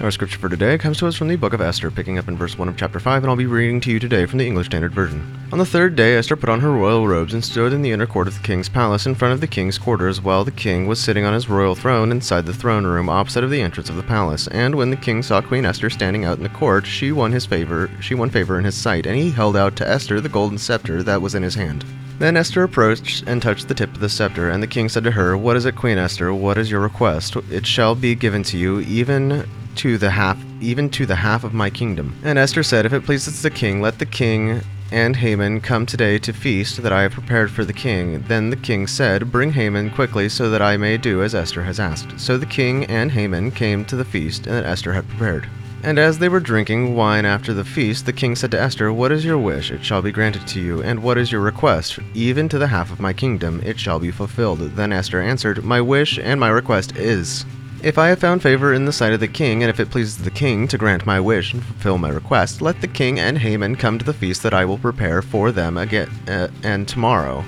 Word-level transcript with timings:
Our 0.00 0.10
scripture 0.10 0.38
for 0.38 0.48
today 0.48 0.78
comes 0.78 0.96
to 0.98 1.06
us 1.06 1.14
from 1.14 1.28
the 1.28 1.36
book 1.36 1.52
of 1.52 1.60
Esther, 1.60 1.90
picking 1.90 2.16
up 2.16 2.26
in 2.26 2.34
verse 2.34 2.56
1 2.56 2.68
of 2.70 2.76
chapter 2.78 2.98
5, 2.98 3.22
and 3.22 3.28
I'll 3.28 3.36
be 3.36 3.44
reading 3.44 3.82
to 3.82 3.90
you 3.90 3.98
today 3.98 4.24
from 4.24 4.38
the 4.38 4.46
English 4.46 4.68
Standard 4.68 4.94
Version. 4.94 5.38
On 5.52 5.58
the 5.58 5.66
third 5.66 5.94
day, 5.94 6.16
Esther 6.16 6.36
put 6.36 6.48
on 6.48 6.60
her 6.60 6.70
royal 6.70 7.06
robes 7.06 7.34
and 7.34 7.44
stood 7.44 7.74
in 7.74 7.82
the 7.82 7.90
inner 7.90 8.06
court 8.06 8.26
of 8.26 8.32
the 8.34 8.42
king's 8.42 8.70
palace 8.70 9.04
in 9.04 9.14
front 9.14 9.34
of 9.34 9.42
the 9.42 9.46
king's 9.46 9.76
quarters, 9.76 10.22
while 10.22 10.42
the 10.42 10.50
king 10.50 10.86
was 10.86 10.98
sitting 10.98 11.26
on 11.26 11.34
his 11.34 11.50
royal 11.50 11.74
throne 11.74 12.12
inside 12.12 12.46
the 12.46 12.54
throne 12.54 12.86
room 12.86 13.10
opposite 13.10 13.44
of 13.44 13.50
the 13.50 13.60
entrance 13.60 13.90
of 13.90 13.96
the 13.96 14.02
palace. 14.02 14.48
And 14.48 14.74
when 14.74 14.88
the 14.88 14.96
king 14.96 15.22
saw 15.22 15.42
Queen 15.42 15.66
Esther 15.66 15.90
standing 15.90 16.24
out 16.24 16.38
in 16.38 16.44
the 16.44 16.48
court, 16.48 16.86
she 16.86 17.12
won 17.12 17.32
his 17.32 17.44
favor, 17.44 17.90
she 18.00 18.14
won 18.14 18.30
favor 18.30 18.58
in 18.58 18.64
his 18.64 18.76
sight, 18.78 19.04
and 19.04 19.16
he 19.16 19.30
held 19.30 19.54
out 19.54 19.76
to 19.76 19.88
Esther 19.88 20.18
the 20.18 20.30
golden 20.30 20.56
scepter 20.56 21.02
that 21.02 21.20
was 21.20 21.34
in 21.34 21.42
his 21.42 21.56
hand. 21.56 21.84
Then 22.18 22.38
Esther 22.38 22.62
approached 22.62 23.24
and 23.26 23.42
touched 23.42 23.68
the 23.68 23.74
tip 23.74 23.92
of 23.92 24.00
the 24.00 24.08
scepter, 24.08 24.48
and 24.48 24.62
the 24.62 24.66
king 24.66 24.88
said 24.88 25.04
to 25.04 25.10
her, 25.10 25.36
What 25.36 25.56
is 25.56 25.66
it, 25.66 25.76
Queen 25.76 25.98
Esther? 25.98 26.32
What 26.32 26.56
is 26.56 26.70
your 26.70 26.80
request? 26.80 27.36
It 27.50 27.66
shall 27.66 27.94
be 27.94 28.14
given 28.14 28.42
to 28.44 28.56
you, 28.56 28.80
even 28.80 29.46
to 29.76 29.98
the 29.98 30.10
half 30.10 30.38
even 30.60 30.90
to 30.90 31.06
the 31.06 31.16
half 31.16 31.44
of 31.44 31.54
my 31.54 31.70
kingdom. 31.70 32.16
And 32.22 32.38
Esther 32.38 32.62
said, 32.62 32.86
If 32.86 32.92
it 32.92 33.04
pleases 33.04 33.42
the 33.42 33.50
king, 33.50 33.80
let 33.80 33.98
the 33.98 34.06
king 34.06 34.60
and 34.92 35.16
Haman 35.16 35.60
come 35.60 35.86
today 35.86 36.18
to 36.18 36.32
feast 36.32 36.82
that 36.82 36.92
I 36.92 37.02
have 37.02 37.12
prepared 37.12 37.50
for 37.50 37.64
the 37.64 37.72
king. 37.72 38.22
Then 38.22 38.50
the 38.50 38.56
king 38.56 38.86
said, 38.86 39.30
Bring 39.30 39.52
Haman 39.52 39.90
quickly, 39.90 40.28
so 40.28 40.50
that 40.50 40.62
I 40.62 40.76
may 40.76 40.96
do 40.96 41.22
as 41.22 41.34
Esther 41.34 41.62
has 41.62 41.78
asked. 41.78 42.18
So 42.18 42.36
the 42.36 42.46
king 42.46 42.84
and 42.86 43.12
Haman 43.12 43.52
came 43.52 43.84
to 43.86 43.96
the 43.96 44.04
feast 44.04 44.44
that 44.44 44.66
Esther 44.66 44.92
had 44.92 45.08
prepared. 45.08 45.48
And 45.82 45.98
as 45.98 46.18
they 46.18 46.28
were 46.28 46.40
drinking 46.40 46.94
wine 46.94 47.24
after 47.24 47.54
the 47.54 47.64
feast, 47.64 48.04
the 48.04 48.12
king 48.12 48.36
said 48.36 48.50
to 48.50 48.60
Esther, 48.60 48.92
What 48.92 49.12
is 49.12 49.24
your 49.24 49.38
wish? 49.38 49.70
It 49.70 49.82
shall 49.82 50.02
be 50.02 50.12
granted 50.12 50.46
to 50.48 50.60
you. 50.60 50.82
And 50.82 51.02
what 51.02 51.16
is 51.16 51.32
your 51.32 51.40
request? 51.40 51.98
Even 52.12 52.50
to 52.50 52.58
the 52.58 52.66
half 52.66 52.92
of 52.92 53.00
my 53.00 53.14
kingdom, 53.14 53.62
it 53.64 53.78
shall 53.78 53.98
be 53.98 54.10
fulfilled. 54.10 54.58
Then 54.58 54.92
Esther 54.92 55.22
answered, 55.22 55.64
My 55.64 55.80
wish 55.80 56.18
and 56.18 56.38
my 56.38 56.50
request 56.50 56.96
is 56.96 57.46
if 57.82 57.98
I 57.98 58.08
have 58.08 58.18
found 58.18 58.42
favor 58.42 58.72
in 58.72 58.84
the 58.84 58.92
sight 58.92 59.12
of 59.12 59.20
the 59.20 59.28
king, 59.28 59.62
and 59.62 59.70
if 59.70 59.80
it 59.80 59.90
pleases 59.90 60.18
the 60.18 60.30
king 60.30 60.68
to 60.68 60.78
grant 60.78 61.06
my 61.06 61.18
wish 61.20 61.52
and 61.52 61.64
fulfill 61.64 61.98
my 61.98 62.10
request, 62.10 62.60
let 62.60 62.80
the 62.80 62.88
king 62.88 63.18
and 63.18 63.38
Haman 63.38 63.76
come 63.76 63.98
to 63.98 64.04
the 64.04 64.14
feast 64.14 64.42
that 64.42 64.54
I 64.54 64.64
will 64.64 64.78
prepare 64.78 65.22
for 65.22 65.50
them 65.52 65.76
again, 65.76 66.10
uh, 66.28 66.48
and 66.62 66.86
tomorrow 66.86 67.44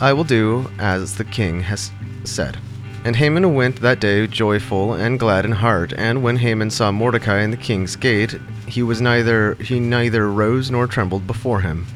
I 0.00 0.12
will 0.12 0.24
do 0.24 0.70
as 0.78 1.16
the 1.16 1.24
king 1.24 1.60
has 1.60 1.90
said. 2.24 2.58
And 3.04 3.16
Haman 3.16 3.54
went 3.54 3.80
that 3.82 4.00
day 4.00 4.26
joyful 4.26 4.94
and 4.94 5.20
glad 5.20 5.44
in 5.44 5.52
heart. 5.52 5.92
And 5.96 6.22
when 6.22 6.36
Haman 6.36 6.70
saw 6.70 6.90
Mordecai 6.90 7.42
in 7.42 7.50
the 7.50 7.56
king's 7.56 7.96
gate, 7.96 8.34
he 8.66 8.82
was 8.82 9.00
neither 9.00 9.54
he 9.56 9.78
neither 9.78 10.30
rose 10.30 10.70
nor 10.70 10.86
trembled 10.86 11.26
before 11.26 11.60
him. 11.60 11.86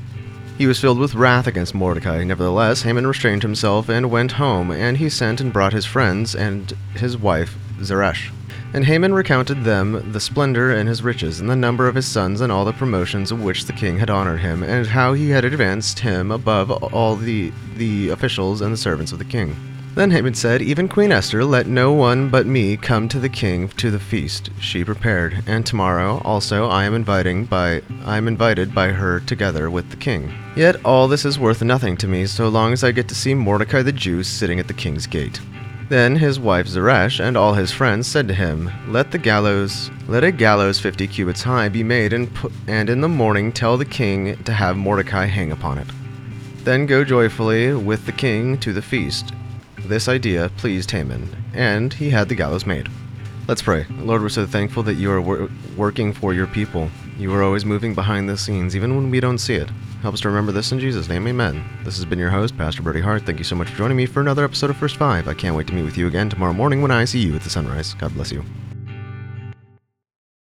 He 0.59 0.67
was 0.67 0.81
filled 0.81 0.99
with 0.99 1.15
wrath 1.15 1.47
against 1.47 1.73
Mordecai. 1.73 2.25
Nevertheless, 2.25 2.83
Haman 2.83 3.07
restrained 3.07 3.43
himself 3.43 3.89
and 3.89 4.11
went 4.11 4.33
home, 4.33 4.73
and 4.73 4.97
he 4.97 5.09
sent 5.09 5.41
and 5.41 5.53
brought 5.53 5.73
his 5.73 5.87
friends 5.87 6.35
and 6.35 6.73
his 6.97 7.17
wife 7.17 7.57
Zeresh. 7.81 8.33
And 8.75 8.85
Haman 8.85 9.15
recounted 9.15 9.63
them 9.63 10.11
the 10.11 10.19
splendor 10.19 10.73
and 10.73 10.89
his 10.89 11.01
riches, 11.01 11.39
and 11.39 11.49
the 11.49 11.55
number 11.55 11.87
of 11.87 11.95
his 11.95 12.09
sons, 12.09 12.41
and 12.41 12.51
all 12.51 12.65
the 12.65 12.73
promotions 12.73 13.31
of 13.31 13.41
which 13.41 13.67
the 13.67 13.73
king 13.73 13.99
had 13.99 14.11
honored 14.11 14.41
him, 14.41 14.65
and 14.65 14.89
how 14.89 15.13
he 15.13 15.31
had 15.31 15.45
advanced 15.45 16.01
him 16.01 16.33
above 16.33 16.73
all 16.73 17.15
the, 17.15 17.53
the 17.77 18.09
officials 18.09 18.61
and 18.61 18.73
the 18.73 18.77
servants 18.77 19.13
of 19.13 19.21
the 19.21 19.25
king. 19.25 19.55
Then 19.99 20.13
Haman 20.13 20.35
said, 20.35 20.63
Even 20.63 20.87
Queen 20.87 21.11
Esther, 21.11 21.45
let 21.45 21.67
no 21.67 21.91
one 21.93 22.29
but 22.29 22.47
me 22.47 22.77
come 22.77 23.09
to 23.09 23.19
the 23.19 23.29
king 23.29 23.67
to 23.71 23.91
the 23.91 23.99
feast 23.99 24.49
she 24.61 24.85
prepared, 24.85 25.43
and 25.45 25.67
tomorrow 25.67 26.23
also 26.25 26.69
I 26.69 26.85
am 26.85 26.95
inviting 26.95 27.47
by 27.47 27.83
I 28.05 28.17
am 28.17 28.29
invited 28.29 28.73
by 28.73 28.91
her 28.91 29.19
together 29.19 29.73
with 29.73 29.91
the 29.91 29.97
king. 29.97 30.33
Yet 30.55 30.77
all 30.85 31.09
this 31.09 31.25
is 31.25 31.37
worth 31.37 31.65
nothing 31.65 31.97
to 31.97 32.07
me 32.07 32.27
so 32.27 32.49
long 32.49 32.73
as 32.73 32.85
I 32.85 32.93
get 32.93 33.09
to 33.09 33.15
see 33.17 33.35
Mordecai 33.35 33.83
the 33.83 33.91
Jew 33.91 34.23
sitting 34.23 34.61
at 34.61 34.69
the 34.69 34.73
king's 34.73 35.09
gate. 35.09 35.41
Then 35.89 36.15
his 36.15 36.39
wife 36.39 36.69
Zeresh 36.69 37.19
and 37.19 37.37
all 37.37 37.55
his 37.55 37.73
friends 37.73 38.07
said 38.07 38.29
to 38.29 38.35
him, 38.35 38.71
Let 38.87 39.11
the 39.11 39.19
gallows, 39.19 39.91
let 40.07 40.23
a 40.23 40.31
gallows 40.31 40.79
fifty 40.79 41.09
cubits 41.09 41.43
high 41.43 41.71
be 41.71 41.83
made, 41.83 42.13
and, 42.13 42.31
and 42.69 42.89
in 42.89 43.01
the 43.01 43.09
morning 43.09 43.51
tell 43.51 43.77
the 43.77 43.85
king 43.85 44.41
to 44.45 44.53
have 44.53 44.77
Mordecai 44.77 45.27
hang 45.27 45.51
upon 45.51 45.79
it. 45.79 45.89
Then 46.63 46.87
go 46.87 47.03
joyfully 47.03 47.75
with 47.75 48.07
the 48.07 48.13
king 48.13 48.59
to 48.59 48.73
the 48.73 48.81
feast. 48.81 49.33
This 49.87 50.09
idea 50.09 50.51
pleased 50.57 50.91
Haman, 50.91 51.29
and 51.55 51.93
he 51.93 52.11
had 52.11 52.29
the 52.29 52.35
gallows 52.35 52.67
made. 52.67 52.89
Let's 53.47 53.63
pray. 53.63 53.87
Lord, 54.01 54.21
we're 54.21 54.29
so 54.29 54.47
thankful 54.47 54.83
that 54.83 54.95
you 54.95 55.11
are 55.11 55.21
wor- 55.21 55.49
working 55.77 56.13
for 56.13 56.35
your 56.35 56.47
people. 56.47 56.91
You 57.17 57.33
are 57.35 57.43
always 57.43 57.65
moving 57.65 57.95
behind 57.95 58.29
the 58.29 58.37
scenes, 58.37 58.77
even 58.77 58.95
when 58.95 59.11
we 59.11 59.21
don't 59.21 59.39
see 59.39 59.55
it. 59.55 59.71
Help 60.03 60.15
us 60.15 60.21
to 60.21 60.29
remember 60.29 60.53
this 60.53 60.71
in 60.71 60.79
Jesus' 60.79 61.09
name, 61.09 61.27
amen. 61.27 61.65
This 61.85 61.97
has 61.97 62.05
been 62.05 62.19
your 62.19 62.31
host, 62.31 62.57
Pastor 62.59 62.83
Brody 62.83 63.01
Hart. 63.01 63.25
Thank 63.25 63.39
you 63.39 63.45
so 63.45 63.57
much 63.57 63.71
for 63.71 63.79
joining 63.79 63.97
me 63.97 64.07
for 64.07 64.21
another 64.21 64.45
episode 64.45 64.71
of 64.71 64.77
First 64.77 64.97
Five. 64.97 65.27
I 65.27 65.35
can't 65.35 65.57
wait 65.57 65.67
to 65.69 65.73
meet 65.73 65.85
with 65.85 65.97
you 65.97 66.07
again 66.07 66.29
tomorrow 66.29 66.53
morning 66.53 66.83
when 66.83 66.91
I 66.91 67.05
see 67.05 67.21
you 67.21 67.35
at 67.35 67.43
the 67.43 67.51
sunrise. 67.51 67.95
God 67.95 68.15
bless 68.15 68.31
you. 68.31 68.45